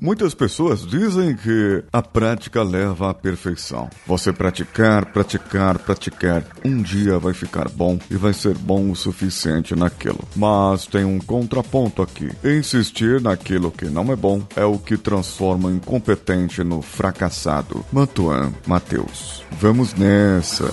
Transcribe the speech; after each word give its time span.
Muitas 0.00 0.32
pessoas 0.32 0.86
dizem 0.86 1.36
que 1.36 1.84
a 1.92 2.00
prática 2.00 2.62
leva 2.62 3.10
à 3.10 3.14
perfeição. 3.14 3.90
Você 4.06 4.32
praticar, 4.32 5.04
praticar, 5.12 5.78
praticar, 5.78 6.42
um 6.64 6.80
dia 6.80 7.18
vai 7.18 7.34
ficar 7.34 7.68
bom 7.68 7.98
e 8.10 8.16
vai 8.16 8.32
ser 8.32 8.56
bom 8.56 8.90
o 8.90 8.96
suficiente 8.96 9.76
naquilo. 9.76 10.20
Mas 10.34 10.86
tem 10.86 11.04
um 11.04 11.18
contraponto 11.18 12.00
aqui. 12.00 12.30
Insistir 12.42 13.20
naquilo 13.20 13.70
que 13.70 13.90
não 13.90 14.10
é 14.10 14.16
bom 14.16 14.42
é 14.56 14.64
o 14.64 14.78
que 14.78 14.96
transforma 14.96 15.68
o 15.68 15.74
incompetente 15.74 16.64
no 16.64 16.80
fracassado. 16.80 17.84
Mantuan 17.92 18.54
Mateus. 18.66 19.44
Vamos 19.52 19.92
nessa. 19.92 20.64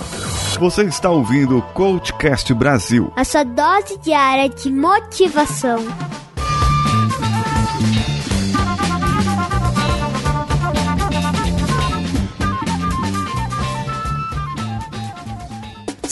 Você 0.58 0.84
está 0.84 1.10
ouvindo 1.10 1.58
o 1.58 1.62
Coachcast 1.74 2.54
Brasil. 2.54 3.12
A 3.14 3.24
sua 3.24 3.44
dose 3.44 3.98
diária 3.98 4.48
de 4.48 4.72
motivação. 4.72 5.84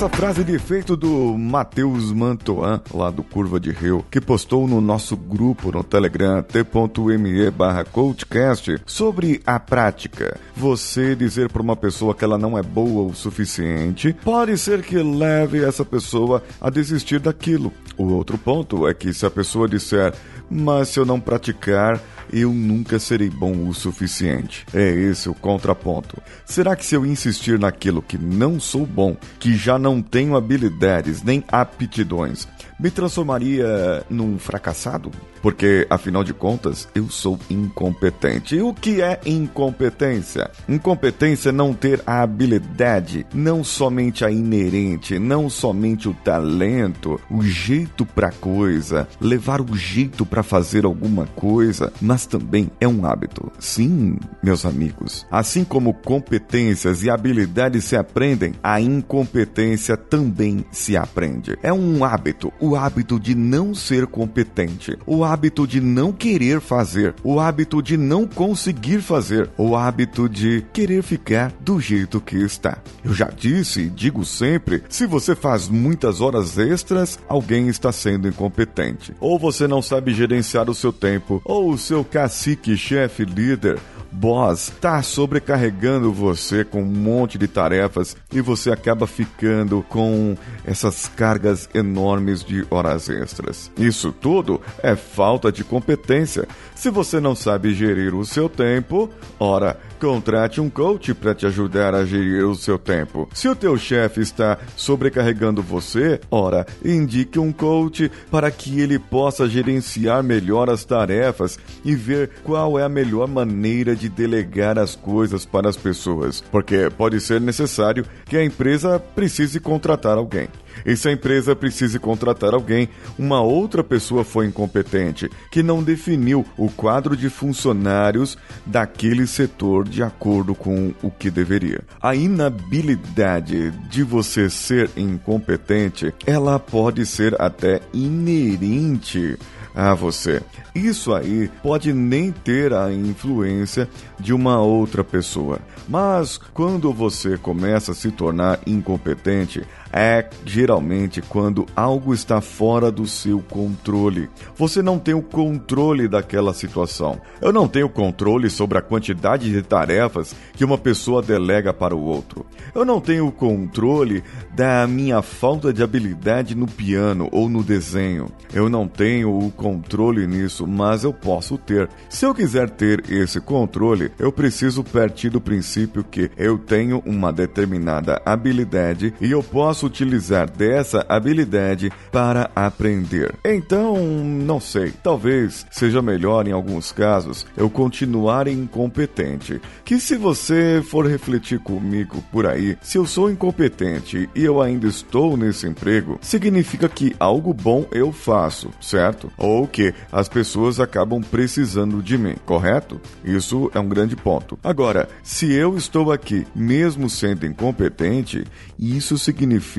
Essa 0.00 0.08
frase 0.08 0.42
de 0.42 0.54
efeito 0.54 0.96
do 0.96 1.36
Matheus 1.36 2.10
Mantoan, 2.10 2.80
lá 2.94 3.10
do 3.10 3.22
Curva 3.22 3.60
de 3.60 3.70
Rio, 3.70 4.02
que 4.10 4.18
postou 4.18 4.66
no 4.66 4.80
nosso 4.80 5.14
grupo 5.14 5.70
no 5.70 5.84
Telegram 5.84 6.42
t.me 6.42 7.50
barra 7.50 7.84
coachcast 7.84 8.80
sobre 8.86 9.42
a 9.44 9.60
prática. 9.60 10.40
Você 10.56 11.14
dizer 11.14 11.50
para 11.50 11.60
uma 11.60 11.76
pessoa 11.76 12.14
que 12.14 12.24
ela 12.24 12.38
não 12.38 12.56
é 12.56 12.62
boa 12.62 13.10
o 13.10 13.14
suficiente, 13.14 14.16
pode 14.24 14.56
ser 14.56 14.82
que 14.82 14.96
leve 14.96 15.62
essa 15.62 15.84
pessoa 15.84 16.42
a 16.58 16.70
desistir 16.70 17.20
daquilo. 17.20 17.70
O 17.94 18.04
outro 18.14 18.38
ponto 18.38 18.88
é 18.88 18.94
que 18.94 19.12
se 19.12 19.26
a 19.26 19.30
pessoa 19.30 19.68
disser, 19.68 20.14
mas 20.50 20.88
se 20.88 20.98
eu 20.98 21.04
não 21.04 21.20
praticar, 21.20 22.00
eu 22.32 22.52
nunca 22.52 22.98
serei 22.98 23.30
bom 23.30 23.68
o 23.68 23.74
suficiente. 23.74 24.66
É 24.72 24.88
esse 24.88 25.28
o 25.28 25.34
contraponto. 25.34 26.20
Será 26.44 26.76
que 26.76 26.84
se 26.84 26.94
eu 26.94 27.04
insistir 27.04 27.58
naquilo 27.58 28.02
que 28.02 28.18
não 28.18 28.58
sou 28.60 28.86
bom, 28.86 29.16
que 29.38 29.56
já 29.56 29.78
não 29.78 30.00
tenho 30.02 30.36
habilidades 30.36 31.22
nem 31.22 31.44
aptidões, 31.48 32.48
me 32.80 32.90
transformaria 32.90 34.04
num 34.08 34.38
fracassado? 34.38 35.10
Porque, 35.42 35.86
afinal 35.88 36.22
de 36.22 36.34
contas, 36.34 36.88
eu 36.94 37.08
sou 37.08 37.38
incompetente. 37.48 38.56
E 38.56 38.62
o 38.62 38.74
que 38.74 39.00
é 39.00 39.20
incompetência? 39.24 40.50
Incompetência 40.68 41.48
é 41.48 41.52
não 41.52 41.72
ter 41.72 42.02
a 42.06 42.22
habilidade, 42.22 43.26
não 43.32 43.64
somente 43.64 44.24
a 44.24 44.30
inerente, 44.30 45.18
não 45.18 45.48
somente 45.48 46.08
o 46.08 46.14
talento, 46.14 47.18
o 47.30 47.42
jeito 47.42 48.04
para 48.04 48.30
coisa, 48.30 49.08
levar 49.20 49.60
o 49.60 49.76
jeito 49.76 50.26
para 50.26 50.42
fazer 50.42 50.84
alguma 50.84 51.26
coisa, 51.26 51.92
mas 52.00 52.26
também 52.26 52.70
é 52.80 52.86
um 52.86 53.06
hábito. 53.06 53.50
Sim, 53.58 54.18
meus 54.42 54.66
amigos. 54.66 55.26
Assim 55.30 55.64
como 55.64 55.94
competências 55.94 57.02
e 57.02 57.10
habilidades 57.10 57.84
se 57.84 57.96
aprendem, 57.96 58.52
a 58.62 58.80
incompetência 58.80 59.96
também 59.96 60.64
se 60.70 60.96
aprende. 60.96 61.58
É 61.62 61.72
um 61.72 62.04
hábito, 62.04 62.52
o 62.60 62.69
hábito 62.74 63.18
de 63.18 63.34
não 63.34 63.74
ser 63.74 64.06
competente, 64.06 64.98
o 65.06 65.24
hábito 65.24 65.66
de 65.66 65.80
não 65.80 66.12
querer 66.12 66.60
fazer, 66.60 67.14
o 67.22 67.38
hábito 67.40 67.82
de 67.82 67.96
não 67.96 68.26
conseguir 68.26 69.00
fazer, 69.00 69.50
o 69.56 69.76
hábito 69.76 70.28
de 70.28 70.64
querer 70.72 71.02
ficar 71.02 71.52
do 71.60 71.80
jeito 71.80 72.20
que 72.20 72.36
está. 72.36 72.78
Eu 73.04 73.14
já 73.14 73.28
disse 73.28 73.82
e 73.82 73.90
digo 73.90 74.24
sempre: 74.24 74.82
se 74.88 75.06
você 75.06 75.34
faz 75.34 75.68
muitas 75.68 76.20
horas 76.20 76.58
extras, 76.58 77.18
alguém 77.28 77.68
está 77.68 77.92
sendo 77.92 78.28
incompetente. 78.28 79.14
Ou 79.20 79.38
você 79.38 79.66
não 79.66 79.82
sabe 79.82 80.14
gerenciar 80.14 80.68
o 80.68 80.74
seu 80.74 80.92
tempo, 80.92 81.40
ou 81.44 81.70
o 81.70 81.78
seu 81.78 82.04
cacique, 82.04 82.76
chefe, 82.76 83.24
líder, 83.24 83.78
boss 84.10 84.68
está 84.68 85.02
sobrecarregando 85.02 86.12
você 86.12 86.64
com 86.64 86.82
um 86.82 86.86
monte 86.86 87.38
de 87.38 87.46
tarefas 87.46 88.16
e 88.32 88.40
você 88.40 88.70
acaba 88.70 89.06
ficando 89.06 89.84
com 89.88 90.36
essas 90.64 91.08
cargas 91.08 91.68
enormes 91.74 92.44
de 92.44 92.66
horas 92.70 93.08
extras. 93.08 93.70
Isso 93.76 94.12
tudo 94.12 94.60
é 94.82 94.96
falta 94.96 95.52
de 95.52 95.64
competência. 95.64 96.46
Se 96.74 96.90
você 96.90 97.20
não 97.20 97.34
sabe 97.34 97.74
gerir 97.74 98.14
o 98.14 98.24
seu 98.24 98.48
tempo, 98.48 99.10
ora, 99.38 99.78
contrate 100.00 100.60
um 100.60 100.70
coach 100.70 101.12
para 101.12 101.34
te 101.34 101.46
ajudar 101.46 101.94
a 101.94 102.04
gerir 102.04 102.46
o 102.46 102.54
seu 102.54 102.78
tempo. 102.78 103.28
Se 103.34 103.48
o 103.48 103.54
teu 103.54 103.76
chefe 103.76 104.20
está 104.20 104.58
sobrecarregando 104.76 105.62
você, 105.62 106.20
ora, 106.30 106.66
indique 106.84 107.38
um 107.38 107.52
coach 107.52 108.10
para 108.30 108.50
que 108.50 108.80
ele 108.80 108.98
possa 108.98 109.48
gerenciar 109.48 110.22
melhor 110.22 110.70
as 110.70 110.84
tarefas 110.84 111.58
e 111.84 111.94
ver 111.94 112.30
qual 112.42 112.78
é 112.78 112.82
a 112.82 112.88
melhor 112.88 113.28
maneira 113.28 113.94
de 114.00 114.08
delegar 114.08 114.78
as 114.78 114.96
coisas 114.96 115.44
para 115.44 115.68
as 115.68 115.76
pessoas, 115.76 116.42
porque 116.50 116.88
pode 116.96 117.20
ser 117.20 117.38
necessário 117.38 118.06
que 118.24 118.34
a 118.34 118.42
empresa 118.42 118.98
precise 118.98 119.60
contratar 119.60 120.16
alguém. 120.16 120.48
E 120.86 120.96
se 120.96 121.08
a 121.08 121.12
empresa 121.12 121.54
precise 121.54 121.98
contratar 121.98 122.54
alguém, 122.54 122.88
uma 123.18 123.42
outra 123.42 123.84
pessoa 123.84 124.24
foi 124.24 124.46
incompetente, 124.46 125.28
que 125.50 125.62
não 125.62 125.82
definiu 125.82 126.46
o 126.56 126.70
quadro 126.70 127.14
de 127.14 127.28
funcionários 127.28 128.38
daquele 128.64 129.26
setor 129.26 129.86
de 129.86 130.02
acordo 130.02 130.54
com 130.54 130.94
o 131.02 131.10
que 131.10 131.30
deveria. 131.30 131.82
A 132.00 132.14
inabilidade 132.14 133.70
de 133.90 134.02
você 134.02 134.48
ser 134.48 134.88
incompetente, 134.96 136.14
ela 136.26 136.58
pode 136.58 137.04
ser 137.04 137.38
até 137.38 137.82
inerente 137.92 139.36
a 139.74 139.94
você. 139.94 140.42
Isso 140.74 141.14
aí 141.14 141.50
pode 141.62 141.92
nem 141.92 142.32
ter 142.32 142.72
a 142.72 142.92
influência 142.92 143.88
de 144.18 144.32
uma 144.32 144.60
outra 144.60 145.02
pessoa. 145.02 145.58
Mas 145.88 146.38
quando 146.52 146.92
você 146.92 147.36
começa 147.36 147.92
a 147.92 147.94
se 147.94 148.10
tornar 148.10 148.60
incompetente, 148.66 149.64
é 149.92 150.28
geralmente 150.44 151.20
quando 151.20 151.66
algo 151.74 152.14
está 152.14 152.40
fora 152.40 152.90
do 152.90 153.06
seu 153.06 153.40
controle. 153.40 154.28
Você 154.56 154.82
não 154.82 154.98
tem 154.98 155.14
o 155.14 155.22
controle 155.22 156.08
daquela 156.08 156.54
situação. 156.54 157.20
Eu 157.40 157.52
não 157.52 157.66
tenho 157.68 157.88
controle 157.88 158.48
sobre 158.50 158.78
a 158.78 158.82
quantidade 158.82 159.50
de 159.50 159.62
tarefas 159.62 160.34
que 160.54 160.64
uma 160.64 160.78
pessoa 160.78 161.22
delega 161.22 161.72
para 161.72 161.94
o 161.94 162.02
outro. 162.02 162.46
Eu 162.74 162.84
não 162.84 163.00
tenho 163.00 163.26
o 163.26 163.32
controle 163.32 164.22
da 164.54 164.86
minha 164.86 165.22
falta 165.22 165.72
de 165.72 165.82
habilidade 165.82 166.54
no 166.54 166.66
piano 166.66 167.28
ou 167.32 167.48
no 167.48 167.62
desenho. 167.62 168.30
Eu 168.52 168.68
não 168.68 168.86
tenho 168.86 169.36
o 169.36 169.50
controle 169.50 170.26
nisso, 170.26 170.66
mas 170.66 171.04
eu 171.04 171.12
posso 171.12 171.56
ter. 171.56 171.88
Se 172.08 172.26
eu 172.26 172.34
quiser 172.34 172.70
ter 172.70 173.04
esse 173.10 173.40
controle, 173.40 174.10
eu 174.18 174.32
preciso 174.32 174.84
partir 174.84 175.30
do 175.30 175.40
princípio 175.40 176.04
que 176.04 176.30
eu 176.36 176.58
tenho 176.58 177.02
uma 177.06 177.32
determinada 177.32 178.20
habilidade 178.24 179.14
e 179.20 179.30
eu 179.30 179.42
posso 179.42 179.79
utilizar 179.86 180.50
dessa 180.50 181.04
habilidade 181.08 181.90
para 182.10 182.50
aprender. 182.54 183.34
Então, 183.44 183.96
não 184.04 184.60
sei, 184.60 184.92
talvez 185.02 185.66
seja 185.70 186.02
melhor 186.02 186.46
em 186.46 186.52
alguns 186.52 186.92
casos 186.92 187.46
eu 187.56 187.70
continuar 187.70 188.48
incompetente. 188.48 189.60
Que 189.84 189.98
se 189.98 190.16
você 190.16 190.82
for 190.84 191.06
refletir 191.06 191.58
comigo 191.60 192.22
por 192.30 192.46
aí, 192.46 192.76
se 192.82 192.98
eu 192.98 193.06
sou 193.06 193.30
incompetente 193.30 194.28
e 194.34 194.44
eu 194.44 194.60
ainda 194.60 194.86
estou 194.86 195.36
nesse 195.36 195.66
emprego, 195.66 196.18
significa 196.20 196.88
que 196.88 197.14
algo 197.18 197.52
bom 197.52 197.86
eu 197.92 198.12
faço, 198.12 198.70
certo? 198.80 199.30
Ou 199.36 199.66
que 199.66 199.94
as 200.10 200.28
pessoas 200.28 200.80
acabam 200.80 201.20
precisando 201.22 202.02
de 202.02 202.18
mim, 202.18 202.36
correto? 202.44 203.00
Isso 203.24 203.70
é 203.74 203.80
um 203.80 203.88
grande 203.88 204.16
ponto. 204.16 204.58
Agora, 204.62 205.08
se 205.22 205.52
eu 205.52 205.76
estou 205.76 206.12
aqui 206.12 206.46
mesmo 206.54 207.08
sendo 207.08 207.46
incompetente, 207.46 208.44
isso 208.78 209.18
significa 209.18 209.69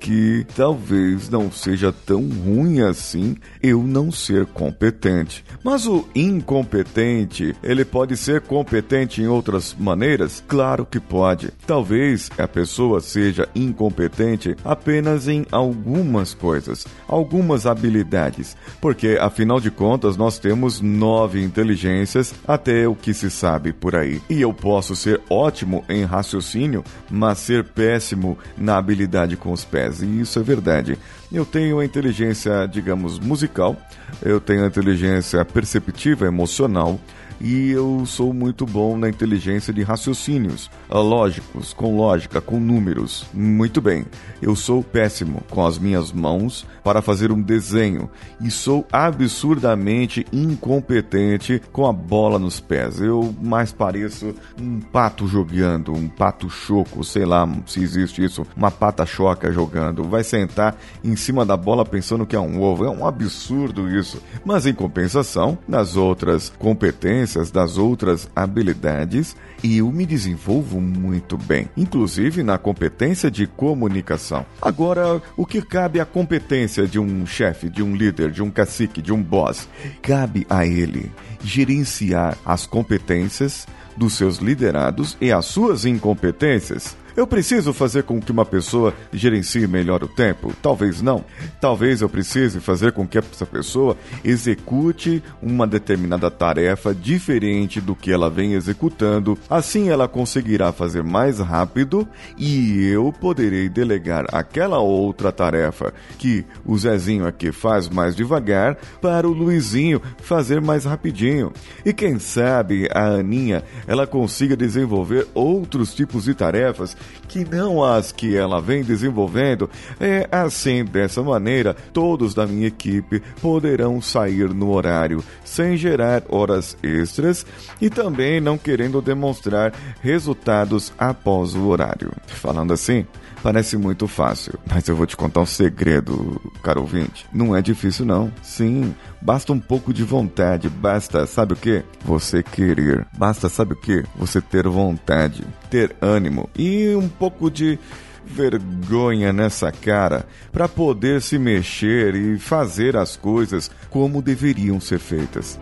que 0.00 0.46
talvez 0.54 1.28
não 1.28 1.50
seja 1.50 1.92
tão 1.92 2.22
ruim 2.28 2.80
assim 2.80 3.36
eu 3.62 3.82
não 3.82 4.10
ser 4.10 4.46
competente. 4.46 5.44
Mas 5.62 5.86
o 5.86 6.06
incompetente, 6.14 7.54
ele 7.62 7.84
pode 7.84 8.16
ser 8.16 8.40
competente 8.40 9.22
em 9.22 9.26
outras 9.26 9.74
maneiras? 9.78 10.42
Claro 10.46 10.84
que 10.84 10.98
pode. 10.98 11.50
Talvez 11.66 12.30
a 12.38 12.48
pessoa 12.48 13.00
seja 13.00 13.48
incompetente 13.54 14.56
apenas 14.64 15.28
em 15.28 15.46
algumas 15.50 16.34
coisas, 16.34 16.86
algumas 17.08 17.66
habilidades, 17.66 18.56
porque 18.80 19.18
afinal 19.20 19.60
de 19.60 19.70
contas 19.70 20.16
nós 20.16 20.38
temos 20.38 20.80
nove 20.80 21.42
inteligências 21.42 22.34
até 22.46 22.88
o 22.88 22.94
que 22.94 23.14
se 23.14 23.30
sabe 23.30 23.72
por 23.72 23.94
aí. 23.94 24.20
E 24.28 24.40
eu 24.40 24.52
posso 24.52 24.96
ser 24.96 25.20
ótimo 25.28 25.84
em 25.88 26.04
raciocínio, 26.04 26.84
mas 27.10 27.38
ser 27.38 27.64
péssimo 27.64 28.38
na 28.56 28.78
habilidade 28.78 29.35
com 29.36 29.52
os 29.52 29.64
pés, 29.64 30.02
e 30.02 30.20
isso 30.20 30.38
é 30.38 30.42
verdade. 30.42 30.98
Eu 31.32 31.44
tenho 31.44 31.78
a 31.78 31.84
inteligência, 31.84 32.66
digamos, 32.66 33.18
musical, 33.18 33.76
eu 34.22 34.40
tenho 34.40 34.64
a 34.64 34.66
inteligência 34.66 35.44
perceptiva, 35.44 36.26
emocional, 36.26 36.98
e 37.40 37.70
eu 37.70 38.04
sou 38.06 38.32
muito 38.32 38.64
bom 38.64 38.96
na 38.96 39.08
inteligência 39.08 39.72
de 39.72 39.82
raciocínios 39.82 40.70
lógicos, 40.88 41.72
com 41.72 41.96
lógica, 41.96 42.40
com 42.40 42.58
números. 42.58 43.26
Muito 43.32 43.80
bem. 43.80 44.06
Eu 44.40 44.56
sou 44.56 44.82
péssimo 44.82 45.42
com 45.50 45.64
as 45.64 45.78
minhas 45.78 46.12
mãos 46.12 46.66
para 46.82 47.02
fazer 47.02 47.30
um 47.30 47.40
desenho 47.40 48.08
e 48.40 48.50
sou 48.50 48.86
absurdamente 48.90 50.26
incompetente 50.32 51.60
com 51.72 51.86
a 51.86 51.92
bola 51.92 52.38
nos 52.38 52.60
pés. 52.60 53.00
Eu 53.00 53.34
mais 53.42 53.72
pareço 53.72 54.34
um 54.60 54.80
pato 54.80 55.26
jogando, 55.26 55.92
um 55.92 56.08
pato 56.08 56.48
choco, 56.48 57.04
sei 57.04 57.24
lá 57.24 57.46
se 57.66 57.82
existe 57.82 58.24
isso, 58.24 58.46
uma 58.56 58.70
pata 58.70 59.04
choca 59.04 59.52
jogando. 59.52 60.04
Vai 60.04 60.24
sentar 60.24 60.76
em 61.04 61.16
cima 61.16 61.44
da 61.44 61.56
bola 61.56 61.84
pensando 61.84 62.26
que 62.26 62.36
é 62.36 62.40
um 62.40 62.62
ovo. 62.62 62.84
É 62.84 62.90
um 62.90 63.06
absurdo 63.06 63.88
isso. 63.88 64.22
Mas 64.44 64.66
em 64.66 64.74
compensação, 64.74 65.58
nas 65.68 65.96
outras 65.96 66.52
competências, 66.58 67.25
das 67.50 67.78
outras 67.78 68.28
habilidades, 68.34 69.36
eu 69.62 69.90
me 69.90 70.06
desenvolvo 70.06 70.80
muito 70.80 71.36
bem, 71.36 71.68
inclusive 71.76 72.42
na 72.42 72.58
competência 72.58 73.30
de 73.30 73.46
comunicação. 73.46 74.46
Agora, 74.60 75.20
o 75.36 75.44
que 75.44 75.60
cabe 75.60 76.00
à 76.00 76.04
competência 76.04 76.86
de 76.86 76.98
um 76.98 77.26
chefe, 77.26 77.68
de 77.68 77.82
um 77.82 77.94
líder, 77.94 78.30
de 78.30 78.42
um 78.42 78.50
cacique, 78.50 79.02
de 79.02 79.12
um 79.12 79.22
boss? 79.22 79.68
Cabe 80.02 80.46
a 80.48 80.66
ele 80.66 81.10
gerenciar 81.42 82.36
as 82.44 82.66
competências 82.66 83.66
dos 83.96 84.14
seus 84.14 84.38
liderados 84.38 85.16
e 85.20 85.32
as 85.32 85.46
suas 85.46 85.84
incompetências. 85.84 86.96
Eu 87.16 87.26
preciso 87.26 87.72
fazer 87.72 88.02
com 88.02 88.20
que 88.20 88.30
uma 88.30 88.44
pessoa 88.44 88.92
gerencie 89.10 89.66
melhor 89.66 90.04
o 90.04 90.08
tempo? 90.08 90.52
Talvez 90.60 91.00
não. 91.00 91.24
Talvez 91.58 92.02
eu 92.02 92.10
precise 92.10 92.60
fazer 92.60 92.92
com 92.92 93.08
que 93.08 93.16
essa 93.16 93.46
pessoa 93.46 93.96
execute 94.22 95.22
uma 95.40 95.66
determinada 95.66 96.30
tarefa 96.30 96.94
diferente 96.94 97.80
do 97.80 97.96
que 97.96 98.12
ela 98.12 98.28
vem 98.28 98.52
executando. 98.52 99.38
Assim 99.48 99.88
ela 99.88 100.06
conseguirá 100.06 100.72
fazer 100.72 101.02
mais 101.02 101.38
rápido 101.38 102.06
e 102.36 102.84
eu 102.84 103.10
poderei 103.10 103.70
delegar 103.70 104.26
aquela 104.30 104.78
outra 104.78 105.32
tarefa 105.32 105.94
que 106.18 106.44
o 106.66 106.76
Zezinho 106.76 107.26
aqui 107.26 107.50
faz 107.50 107.88
mais 107.88 108.14
devagar 108.14 108.76
para 109.00 109.26
o 109.26 109.32
Luizinho 109.32 110.02
fazer 110.18 110.60
mais 110.60 110.84
rapidinho. 110.84 111.50
E 111.82 111.94
quem 111.94 112.18
sabe 112.18 112.90
a 112.92 113.06
Aninha 113.06 113.64
ela 113.86 114.06
consiga 114.06 114.54
desenvolver 114.54 115.26
outros 115.32 115.94
tipos 115.94 116.24
de 116.24 116.34
tarefas 116.34 116.94
que 117.28 117.44
não 117.44 117.82
as 117.82 118.12
que 118.12 118.36
ela 118.36 118.60
vem 118.60 118.82
desenvolvendo. 118.82 119.68
É 120.00 120.28
assim, 120.30 120.84
dessa 120.84 121.22
maneira, 121.22 121.74
todos 121.92 122.34
da 122.34 122.46
minha 122.46 122.68
equipe 122.68 123.22
poderão 123.40 124.00
sair 124.00 124.52
no 124.52 124.70
horário 124.72 125.22
sem 125.44 125.76
gerar 125.76 126.22
horas 126.28 126.76
extras 126.82 127.44
e 127.80 127.90
também 127.90 128.40
não 128.40 128.56
querendo 128.56 129.02
demonstrar 129.02 129.72
resultados 130.00 130.92
após 130.98 131.54
o 131.54 131.66
horário. 131.66 132.12
Falando 132.26 132.72
assim, 132.72 133.06
Parece 133.46 133.76
muito 133.76 134.08
fácil, 134.08 134.58
mas 134.68 134.88
eu 134.88 134.96
vou 134.96 135.06
te 135.06 135.16
contar 135.16 135.40
um 135.40 135.46
segredo, 135.46 136.40
caro 136.64 136.80
ouvinte. 136.80 137.26
Não 137.32 137.54
é 137.54 137.62
difícil 137.62 138.04
não. 138.04 138.32
Sim, 138.42 138.92
basta 139.22 139.52
um 139.52 139.60
pouco 139.60 139.94
de 139.94 140.02
vontade, 140.02 140.68
basta, 140.68 141.24
sabe 141.26 141.52
o 141.52 141.56
que? 141.56 141.84
Você 142.04 142.42
querer. 142.42 143.06
Basta, 143.16 143.48
sabe 143.48 143.74
o 143.74 143.76
que? 143.76 144.02
Você 144.16 144.40
ter 144.40 144.66
vontade, 144.66 145.44
ter 145.70 145.94
ânimo 146.00 146.50
e 146.58 146.92
um 146.96 147.08
pouco 147.08 147.50
de 147.50 147.78
vergonha 148.26 149.32
nessa 149.32 149.70
cara 149.70 150.26
para 150.52 150.68
poder 150.68 151.22
se 151.22 151.38
mexer 151.38 152.14
e 152.14 152.38
fazer 152.38 152.96
as 152.96 153.16
coisas 153.16 153.70
como 153.88 154.20
deveriam 154.20 154.80
ser 154.80 154.98
feitas. 154.98 155.58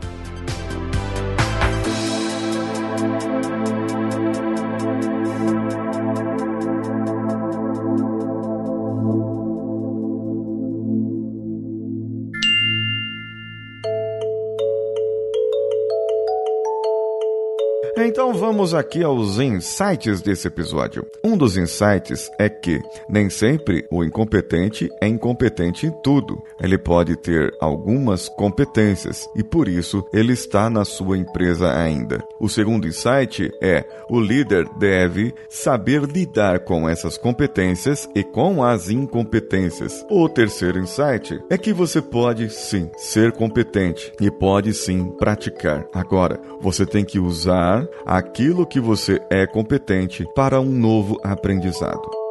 Então 17.96 18.34
vamos 18.34 18.74
aqui 18.74 19.04
aos 19.04 19.38
insights 19.38 20.20
desse 20.20 20.48
episódio. 20.48 21.06
Um 21.24 21.36
dos 21.36 21.56
insights 21.56 22.28
é 22.40 22.48
que 22.48 22.80
nem 23.08 23.30
sempre 23.30 23.86
o 23.88 24.02
incompetente 24.02 24.90
é 25.00 25.06
incompetente 25.06 25.86
em 25.86 25.92
tudo. 26.02 26.42
Ele 26.60 26.76
pode 26.76 27.16
ter 27.16 27.54
algumas 27.60 28.28
competências 28.28 29.28
e 29.36 29.44
por 29.44 29.68
isso 29.68 30.04
ele 30.12 30.32
está 30.32 30.68
na 30.68 30.84
sua 30.84 31.16
empresa 31.16 31.72
ainda. 31.72 32.18
O 32.40 32.48
segundo 32.48 32.88
insight 32.88 33.48
é 33.62 33.84
o 34.10 34.18
líder 34.18 34.68
deve 34.76 35.32
saber 35.48 36.02
lidar 36.02 36.60
com 36.64 36.88
essas 36.88 37.16
competências 37.16 38.08
e 38.12 38.24
com 38.24 38.64
as 38.64 38.90
incompetências. 38.90 40.04
O 40.10 40.28
terceiro 40.28 40.80
insight 40.80 41.40
é 41.48 41.56
que 41.56 41.72
você 41.72 42.02
pode 42.02 42.50
sim 42.50 42.90
ser 42.96 43.30
competente 43.30 44.12
e 44.20 44.32
pode 44.32 44.74
sim 44.74 45.12
praticar. 45.16 45.86
Agora, 45.94 46.40
você 46.60 46.84
tem 46.84 47.04
que 47.04 47.20
usar 47.20 47.83
aquilo 48.06 48.66
que 48.66 48.80
você 48.80 49.20
é 49.30 49.46
competente 49.46 50.26
para 50.34 50.60
um 50.60 50.70
novo 50.70 51.18
aprendizado. 51.22 52.23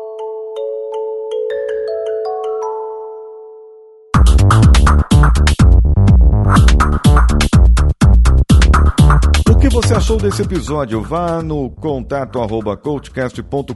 Você 9.93 9.97
achou 9.97 10.17
desse 10.17 10.41
episódio? 10.41 11.01
Vá 11.01 11.43
no 11.43 11.69
contato 11.69 12.39
coachcast.com.br 12.81 13.73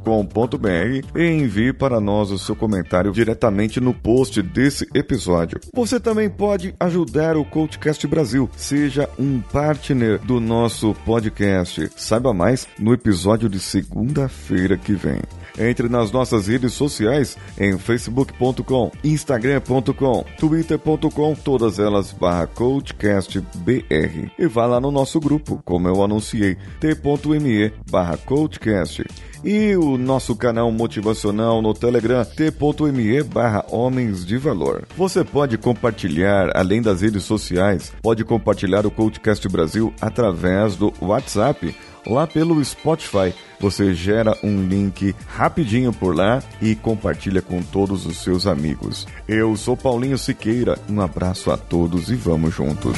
e 1.16 1.24
envie 1.24 1.72
para 1.72 2.00
nós 2.00 2.32
o 2.32 2.40
seu 2.40 2.56
comentário 2.56 3.12
diretamente 3.12 3.80
no 3.80 3.94
post 3.94 4.42
desse 4.42 4.88
episódio. 4.96 5.60
Você 5.74 6.00
também 6.00 6.28
pode 6.30 6.74
ajudar 6.80 7.38
o 7.38 7.46
Coachcast 7.46 8.08
Brasil. 8.08 8.50
Seja 8.58 9.08
um 9.20 9.40
partner 9.40 10.20
do 10.20 10.40
nosso 10.40 10.96
podcast. 11.06 11.90
Saiba 11.96 12.34
mais 12.34 12.68
no 12.80 12.94
episódio 12.94 13.48
de 13.48 13.60
segunda-feira 13.60 14.76
que 14.76 14.94
vem. 14.94 15.22
Entre 15.60 15.90
nas 15.90 16.12
nossas 16.12 16.48
redes 16.48 16.74
sociais 16.74 17.36
em 17.60 17.78
facebook.com, 17.78 18.92
instagram.com, 19.04 20.26
twitter.com, 20.38 21.36
todas 21.36 21.80
elas 21.80 22.12
barra 22.12 22.46
coachcastbr. 22.48 24.32
E 24.38 24.48
vá 24.48 24.66
lá 24.68 24.80
no 24.80 24.92
nosso 24.92 25.20
grupo, 25.20 25.60
como 25.66 25.88
eu 25.88 26.07
anunciei, 26.08 26.58
t.me 26.80 27.72
barra 27.90 28.18
coachcast. 28.18 29.06
E 29.44 29.76
o 29.76 29.98
nosso 29.98 30.36
canal 30.36 30.72
motivacional 30.72 31.62
no 31.62 31.74
Telegram, 31.74 32.26
t.me 32.26 33.24
barra 33.24 33.64
Homens 33.70 34.26
de 34.26 34.38
Valor. 34.38 34.88
Você 34.98 35.24
pode 35.24 35.58
compartilhar, 35.58 36.50
além 36.58 36.82
das 36.82 37.02
redes 37.02 37.24
sociais, 37.24 37.94
pode 38.02 38.24
compartilhar 38.24 38.86
o 38.86 38.92
Coachcast 38.92 39.48
Brasil 39.48 39.94
através 40.02 40.76
do 40.76 40.92
WhatsApp 41.00 41.76
lá 42.06 42.26
pelo 42.26 42.64
Spotify. 42.64 43.34
Você 43.60 43.94
gera 43.94 44.38
um 44.44 44.66
link 44.66 45.16
rapidinho 45.28 45.92
por 45.92 46.16
lá 46.16 46.42
e 46.62 46.76
compartilha 46.76 47.42
com 47.42 47.62
todos 47.62 48.06
os 48.06 48.18
seus 48.18 48.48
amigos. 48.48 49.08
Eu 49.28 49.56
sou 49.56 49.76
Paulinho 49.76 50.18
Siqueira, 50.18 50.78
um 50.90 51.02
abraço 51.02 51.52
a 51.52 51.58
todos 51.58 52.10
e 52.10 52.16
vamos 52.16 52.54
juntos. 52.54 52.98